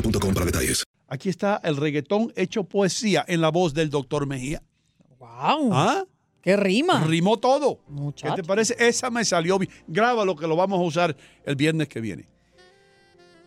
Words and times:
boostmobile.com 0.00 0.34
para 0.34 0.46
detalles. 0.46 0.84
Aquí 1.08 1.28
está 1.28 1.60
el 1.64 1.76
reggaetón 1.76 2.32
hecho 2.36 2.64
poesía 2.64 3.24
en 3.26 3.40
la 3.40 3.50
voz 3.50 3.72
del 3.72 3.88
doctor 3.90 4.26
Mejía. 4.26 4.62
¡Wow! 5.18 5.70
¿Ah? 5.72 6.04
¡Qué 6.42 6.56
rima! 6.56 7.04
Rimó 7.04 7.38
todo. 7.38 7.80
Muchacho. 7.88 8.34
¿Qué 8.34 8.42
te 8.42 8.46
parece? 8.46 8.76
Esa 8.78 9.10
me 9.10 9.24
salió 9.24 9.58
bien. 9.58 9.72
Grábalo 9.86 10.36
que 10.36 10.46
lo 10.46 10.54
vamos 10.56 10.78
a 10.78 10.82
usar 10.82 11.16
el 11.44 11.56
viernes 11.56 11.88
que 11.88 12.00
viene. 12.00 12.28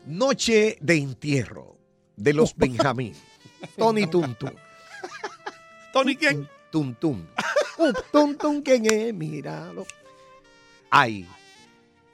Noche 0.06 0.78
de 0.82 0.98
entierro 0.98 1.78
de 2.16 2.34
los 2.34 2.56
Benjamín. 2.58 3.14
Tony 3.78 4.08
Tuntun. 4.08 4.56
¿Tony 5.94 6.16
quién? 6.16 6.50
Tuntun. 6.72 7.28
Un 7.78 7.94
Tuntun, 8.12 8.62
¿quién 8.62 8.86
es? 8.86 9.14
Míralo. 9.14 9.86
Ay, 10.90 11.28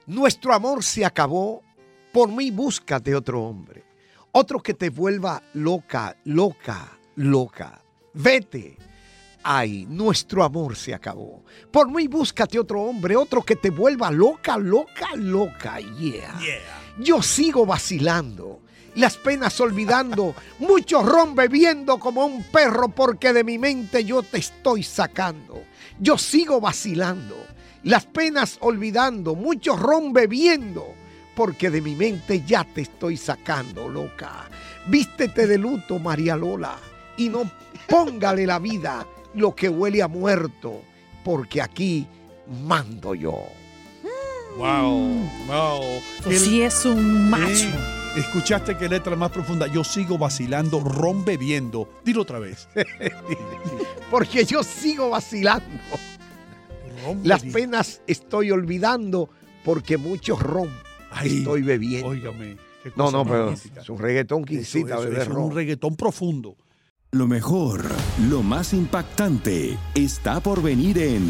nuestro 0.06 0.52
amor 0.52 0.84
se 0.84 1.04
acabó. 1.04 1.62
Por 2.12 2.30
mí 2.30 2.50
búscate 2.50 3.14
otro 3.14 3.42
hombre. 3.42 3.84
Otro 4.32 4.60
que 4.60 4.74
te 4.74 4.90
vuelva 4.90 5.42
loca, 5.54 6.16
loca, 6.24 6.98
loca. 7.16 7.82
Vete. 8.12 8.76
Ay, 9.42 9.86
nuestro 9.88 10.44
amor 10.44 10.76
se 10.76 10.92
acabó. 10.92 11.42
Por 11.70 11.90
mí 11.90 12.08
búscate 12.08 12.58
otro 12.58 12.82
hombre, 12.82 13.16
otro 13.16 13.42
que 13.42 13.56
te 13.56 13.70
vuelva 13.70 14.10
loca, 14.10 14.58
loca, 14.58 15.08
loca. 15.16 15.78
Yeah. 15.78 16.38
Yo 16.98 17.22
sigo 17.22 17.64
vacilando, 17.64 18.60
las 18.96 19.16
penas 19.16 19.58
olvidando, 19.60 20.34
mucho 20.58 21.02
ron 21.02 21.34
bebiendo 21.34 21.98
como 21.98 22.26
un 22.26 22.42
perro 22.42 22.88
porque 22.88 23.32
de 23.32 23.44
mi 23.44 23.56
mente 23.56 24.04
yo 24.04 24.22
te 24.22 24.38
estoy 24.38 24.82
sacando. 24.82 25.62
Yo 25.98 26.18
sigo 26.18 26.60
vacilando, 26.60 27.36
las 27.84 28.04
penas 28.04 28.58
olvidando, 28.60 29.34
mucho 29.34 29.74
ron 29.74 30.12
bebiendo 30.12 30.94
porque 31.38 31.70
de 31.70 31.80
mi 31.80 31.94
mente 31.94 32.42
ya 32.44 32.64
te 32.64 32.80
estoy 32.80 33.16
sacando, 33.16 33.88
loca. 33.88 34.50
Vístete 34.88 35.46
de 35.46 35.56
luto, 35.56 36.00
María 36.00 36.34
Lola, 36.34 36.76
y 37.16 37.28
no 37.28 37.48
póngale 37.86 38.44
la 38.44 38.58
vida 38.58 39.06
lo 39.34 39.54
que 39.54 39.68
huele 39.68 40.02
a 40.02 40.08
muerto, 40.08 40.82
porque 41.24 41.62
aquí 41.62 42.08
mando 42.64 43.14
yo. 43.14 43.40
Wow, 44.56 45.30
wow. 45.46 45.80
Pues 46.24 46.42
sí 46.42 46.60
es 46.60 46.84
un 46.84 47.30
macho. 47.30 47.68
Eh, 47.68 48.16
Escuchaste 48.16 48.76
qué 48.76 48.88
letra 48.88 49.14
más 49.14 49.30
profunda. 49.30 49.68
Yo 49.68 49.84
sigo 49.84 50.18
vacilando, 50.18 50.80
ron 50.80 51.24
bebiendo. 51.24 51.88
Dilo 52.04 52.22
otra 52.22 52.40
vez. 52.40 52.66
porque 54.10 54.44
yo 54.44 54.64
sigo 54.64 55.10
vacilando. 55.10 55.64
Las 57.22 57.44
penas 57.44 58.02
estoy 58.08 58.50
olvidando 58.50 59.30
porque 59.64 59.98
mucho 59.98 60.34
ron 60.34 60.87
estoy 61.24 61.62
bebiendo. 61.62 62.08
Óigame. 62.08 62.56
No, 62.96 63.10
no, 63.10 63.24
pero 63.24 63.50
es 63.52 63.88
un 63.90 63.98
reggaetón 63.98 64.44
que 64.44 64.54
incita 64.54 64.94
Eso- 64.94 64.96
a 64.96 65.00
eso- 65.00 65.10
beber 65.10 65.22
eso 65.22 65.30
es 65.32 65.36
un 65.36 65.54
reggaetón 65.54 65.96
profundo. 65.96 66.56
Lo 67.10 67.26
mejor, 67.26 67.84
lo 68.28 68.42
más 68.42 68.72
impactante, 68.74 69.76
está 69.94 70.40
por 70.40 70.62
venir 70.62 70.98
en 70.98 71.24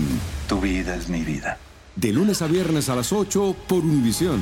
Tu 0.48 0.60
vida 0.60 0.96
es 0.96 1.08
mi 1.08 1.22
vida. 1.22 1.58
De 1.96 2.12
lunes 2.12 2.42
a 2.42 2.46
viernes 2.46 2.88
a 2.88 2.96
las 2.96 3.12
8 3.12 3.54
por 3.68 3.84
Univisión. 3.84 4.40